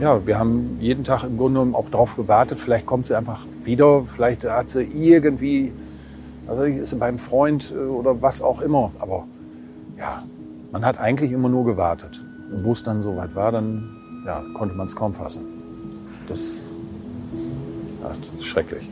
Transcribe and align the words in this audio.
ja, 0.00 0.24
wir 0.26 0.38
haben 0.38 0.78
jeden 0.80 1.04
Tag 1.04 1.24
im 1.24 1.36
Grunde 1.36 1.60
genommen 1.60 1.74
auch 1.74 1.90
darauf 1.90 2.16
gewartet, 2.16 2.60
vielleicht 2.60 2.86
kommt 2.86 3.06
sie 3.06 3.16
einfach 3.16 3.46
wieder, 3.64 4.04
vielleicht 4.04 4.48
hat 4.48 4.70
sie 4.70 4.84
irgendwie, 4.84 5.72
also 6.46 6.62
ist 6.62 6.90
sie 6.90 6.96
beim 6.96 7.18
Freund 7.18 7.72
äh, 7.74 7.78
oder 7.78 8.22
was 8.22 8.40
auch 8.40 8.60
immer. 8.60 8.92
Aber 8.98 9.26
ja, 9.98 10.22
man 10.72 10.84
hat 10.84 10.98
eigentlich 10.98 11.32
immer 11.32 11.48
nur 11.48 11.64
gewartet. 11.64 12.24
Und 12.52 12.64
wo 12.64 12.72
es 12.72 12.82
dann 12.82 13.02
soweit 13.02 13.34
war, 13.34 13.52
dann 13.52 14.22
ja, 14.24 14.42
konnte 14.54 14.74
man 14.74 14.86
es 14.86 14.94
kaum 14.94 15.12
fassen. 15.12 15.44
Das, 16.28 16.78
ja, 18.02 18.08
das 18.08 18.34
ist 18.34 18.44
schrecklich. 18.44 18.88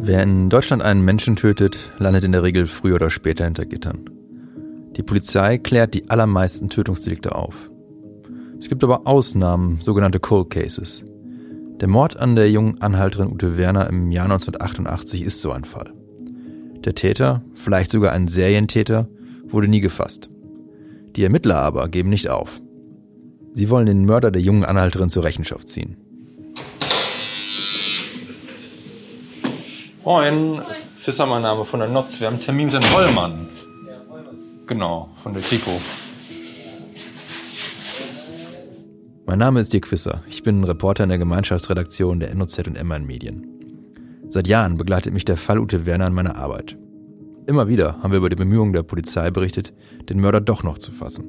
Wer 0.00 0.22
in 0.22 0.48
Deutschland 0.48 0.82
einen 0.82 1.04
Menschen 1.04 1.36
tötet, 1.36 1.78
landet 1.98 2.24
in 2.24 2.32
der 2.32 2.42
Regel 2.42 2.66
früher 2.66 2.94
oder 2.94 3.10
später 3.10 3.44
hinter 3.44 3.66
Gittern. 3.66 4.08
Die 4.96 5.02
Polizei 5.02 5.58
klärt 5.58 5.92
die 5.92 6.08
allermeisten 6.08 6.70
Tötungsdelikte 6.70 7.34
auf. 7.34 7.54
Es 8.60 8.68
gibt 8.68 8.82
aber 8.82 9.06
Ausnahmen, 9.06 9.78
sogenannte 9.80 10.18
Cold 10.18 10.50
Cases. 10.50 11.04
Der 11.80 11.88
Mord 11.88 12.16
an 12.16 12.34
der 12.34 12.50
jungen 12.50 12.80
Anhalterin 12.80 13.32
Ute 13.32 13.56
Werner 13.56 13.88
im 13.88 14.10
Jahr 14.10 14.24
1988 14.24 15.22
ist 15.22 15.40
so 15.40 15.52
ein 15.52 15.64
Fall. 15.64 15.92
Der 16.84 16.94
Täter, 16.94 17.42
vielleicht 17.54 17.90
sogar 17.90 18.12
ein 18.12 18.26
Serientäter, 18.26 19.08
wurde 19.46 19.68
nie 19.68 19.80
gefasst. 19.80 20.28
Die 21.14 21.22
Ermittler 21.22 21.56
aber 21.56 21.88
geben 21.88 22.08
nicht 22.08 22.28
auf. 22.28 22.60
Sie 23.52 23.70
wollen 23.70 23.86
den 23.86 24.04
Mörder 24.04 24.30
der 24.30 24.42
jungen 24.42 24.64
Anhalterin 24.64 25.08
zur 25.08 25.24
Rechenschaft 25.24 25.68
ziehen. 25.68 25.96
Moin, 30.04 30.62
Fisser 30.98 31.26
mein 31.26 31.42
Name 31.42 31.64
von 31.64 31.80
der 31.80 31.88
Notz. 31.88 32.18
Wir 32.18 32.26
haben 32.26 32.34
einen 32.34 32.44
Termin 32.44 32.66
mit 32.66 32.74
Herrn 32.74 32.94
Hollmann. 32.94 33.48
Genau, 34.66 35.10
von 35.22 35.32
der 35.32 35.42
Kripo. 35.42 35.80
Mein 39.28 39.40
Name 39.40 39.60
ist 39.60 39.74
Dirk 39.74 39.86
Fisser. 39.86 40.22
Ich 40.26 40.42
bin 40.42 40.64
Reporter 40.64 41.02
in 41.02 41.10
der 41.10 41.18
Gemeinschaftsredaktion 41.18 42.18
der 42.18 42.34
NOZ 42.34 42.66
und 42.66 42.82
MN 42.82 43.04
Medien. 43.04 43.46
Seit 44.30 44.48
Jahren 44.48 44.78
begleitet 44.78 45.12
mich 45.12 45.26
der 45.26 45.36
Fall 45.36 45.58
Ute 45.58 45.84
Werner 45.84 46.06
in 46.06 46.14
meiner 46.14 46.36
Arbeit. 46.36 46.78
Immer 47.46 47.68
wieder 47.68 47.98
haben 48.02 48.10
wir 48.10 48.16
über 48.16 48.30
die 48.30 48.36
Bemühungen 48.36 48.72
der 48.72 48.84
Polizei 48.84 49.30
berichtet, 49.30 49.74
den 50.08 50.18
Mörder 50.18 50.40
doch 50.40 50.62
noch 50.62 50.78
zu 50.78 50.92
fassen. 50.92 51.26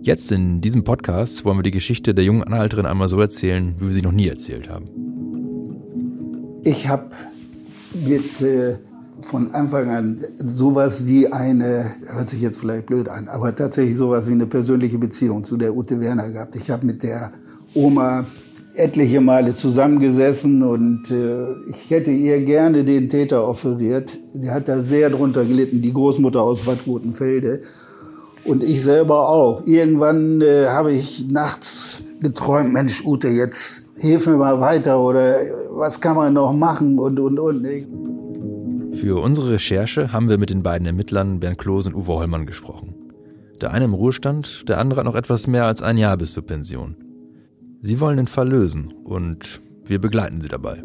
Jetzt 0.00 0.32
in 0.32 0.62
diesem 0.62 0.82
Podcast 0.82 1.44
wollen 1.44 1.58
wir 1.58 1.62
die 1.62 1.72
Geschichte 1.72 2.14
der 2.14 2.24
jungen 2.24 2.42
Anhalterin 2.42 2.86
einmal 2.86 3.10
so 3.10 3.20
erzählen, 3.20 3.74
wie 3.80 3.84
wir 3.88 3.92
sie 3.92 4.00
noch 4.00 4.12
nie 4.12 4.28
erzählt 4.28 4.70
haben. 4.70 4.88
Ich 6.64 6.88
habe 6.88 7.10
mit 7.92 8.40
äh, 8.40 8.78
von 9.22 9.54
Anfang 9.54 9.90
an 9.90 10.24
sowas 10.38 11.06
wie 11.06 11.32
eine, 11.32 11.96
hört 12.06 12.28
sich 12.28 12.40
jetzt 12.40 12.60
vielleicht 12.60 12.86
blöd 12.86 13.08
an, 13.08 13.28
aber 13.28 13.54
tatsächlich 13.54 13.96
sowas 13.96 14.28
wie 14.28 14.32
eine 14.32 14.46
persönliche 14.46 14.98
Beziehung 14.98 15.44
zu 15.44 15.56
der 15.56 15.74
Ute 15.74 16.00
Werner 16.00 16.30
gehabt. 16.30 16.56
Ich 16.56 16.70
habe 16.70 16.86
mit 16.86 17.02
der 17.02 17.32
Oma 17.74 18.26
etliche 18.74 19.20
Male 19.20 19.54
zusammengesessen 19.54 20.62
und 20.62 21.10
äh, 21.10 21.52
ich 21.70 21.90
hätte 21.90 22.10
ihr 22.10 22.40
gerne 22.40 22.84
den 22.84 23.08
Täter 23.08 23.46
offeriert. 23.46 24.10
Die 24.34 24.50
hat 24.50 24.68
da 24.68 24.82
sehr 24.82 25.10
drunter 25.10 25.44
gelitten, 25.44 25.80
die 25.80 25.92
Großmutter 25.92 26.42
aus 26.42 26.64
Bad 26.64 26.86
Rotenfelde. 26.86 27.62
Und 28.44 28.62
ich 28.62 28.82
selber 28.82 29.28
auch. 29.28 29.66
Irgendwann 29.66 30.40
äh, 30.40 30.66
habe 30.68 30.92
ich 30.92 31.26
nachts 31.28 32.04
geträumt, 32.20 32.72
Mensch, 32.72 33.04
Ute, 33.04 33.28
jetzt 33.28 33.84
hilf 33.96 34.26
mir 34.26 34.36
mal 34.36 34.60
weiter 34.60 35.00
oder 35.00 35.36
was 35.70 36.00
kann 36.00 36.16
man 36.16 36.34
noch 36.34 36.52
machen 36.52 36.98
und, 36.98 37.18
und, 37.18 37.38
und. 37.38 37.66
Für 39.00 39.22
unsere 39.22 39.50
Recherche 39.50 40.10
haben 40.10 40.30
wir 40.30 40.38
mit 40.38 40.48
den 40.48 40.62
beiden 40.62 40.86
Ermittlern 40.86 41.38
Bernd 41.38 41.58
Kloß 41.58 41.88
und 41.88 41.94
Uwe 41.94 42.14
Hollmann 42.14 42.46
gesprochen. 42.46 42.94
Der 43.60 43.70
eine 43.72 43.84
im 43.84 43.92
Ruhestand, 43.92 44.66
der 44.68 44.78
andere 44.78 45.00
hat 45.00 45.04
noch 45.04 45.14
etwas 45.14 45.46
mehr 45.46 45.66
als 45.66 45.82
ein 45.82 45.98
Jahr 45.98 46.16
bis 46.16 46.32
zur 46.32 46.46
Pension. 46.46 46.96
Sie 47.80 48.00
wollen 48.00 48.16
den 48.16 48.26
Fall 48.26 48.48
lösen 48.48 48.94
und 49.04 49.60
wir 49.84 50.00
begleiten 50.00 50.40
sie 50.40 50.48
dabei. 50.48 50.82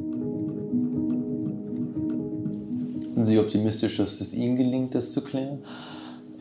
Sind 3.09 3.27
Sie 3.27 3.39
optimistisch, 3.39 3.97
dass 3.97 4.19
es 4.19 4.33
Ihnen 4.33 4.57
gelingt, 4.57 4.93
das 4.93 5.13
zu 5.13 5.21
klären? 5.21 5.59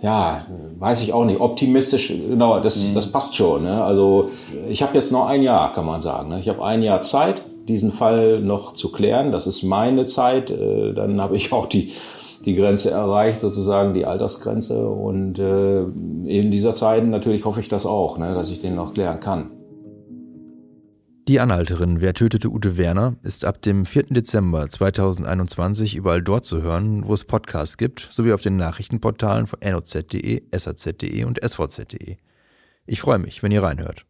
Ja, 0.02 0.46
weiß 0.78 1.02
ich 1.02 1.12
auch 1.12 1.24
nicht. 1.24 1.40
Optimistisch, 1.40 2.08
genau, 2.08 2.60
das, 2.60 2.88
mhm. 2.88 2.94
das 2.94 3.12
passt 3.12 3.36
schon. 3.36 3.62
Ne? 3.62 3.82
Also 3.82 4.30
ich 4.68 4.82
habe 4.82 4.98
jetzt 4.98 5.12
noch 5.12 5.26
ein 5.26 5.42
Jahr, 5.42 5.72
kann 5.72 5.86
man 5.86 6.00
sagen. 6.00 6.30
Ne? 6.30 6.40
Ich 6.40 6.48
habe 6.48 6.64
ein 6.64 6.82
Jahr 6.82 7.00
Zeit 7.00 7.42
diesen 7.68 7.92
Fall 7.92 8.40
noch 8.40 8.72
zu 8.72 8.90
klären. 8.92 9.32
Das 9.32 9.46
ist 9.46 9.62
meine 9.62 10.04
Zeit. 10.04 10.50
Äh, 10.50 10.92
dann 10.94 11.20
habe 11.20 11.36
ich 11.36 11.52
auch 11.52 11.66
die, 11.66 11.92
die 12.44 12.54
Grenze 12.54 12.90
erreicht, 12.90 13.40
sozusagen 13.40 13.94
die 13.94 14.06
Altersgrenze. 14.06 14.88
Und 14.88 15.38
äh, 15.38 15.82
in 15.82 16.50
dieser 16.50 16.74
Zeit 16.74 17.06
natürlich 17.06 17.44
hoffe 17.44 17.60
ich 17.60 17.68
das 17.68 17.86
auch, 17.86 18.18
ne, 18.18 18.34
dass 18.34 18.50
ich 18.50 18.60
den 18.60 18.74
noch 18.74 18.94
klären 18.94 19.20
kann. 19.20 19.50
Die 21.30 21.38
Anhalterin 21.38 22.00
Wer 22.00 22.14
tötete 22.14 22.48
Ute 22.48 22.76
Werner 22.76 23.14
ist 23.22 23.44
ab 23.44 23.62
dem 23.62 23.86
4. 23.86 24.06
Dezember 24.10 24.68
2021 24.68 25.94
überall 25.94 26.22
dort 26.22 26.44
zu 26.44 26.60
hören, 26.60 27.06
wo 27.06 27.14
es 27.14 27.24
Podcasts 27.24 27.76
gibt, 27.76 28.08
sowie 28.10 28.32
auf 28.32 28.42
den 28.42 28.56
Nachrichtenportalen 28.56 29.46
von 29.46 29.60
noz.de, 29.62 30.42
saz.de 30.52 31.24
und 31.24 31.38
svz.de. 31.40 32.16
Ich 32.86 33.00
freue 33.00 33.18
mich, 33.18 33.44
wenn 33.44 33.52
ihr 33.52 33.62
reinhört. 33.62 34.06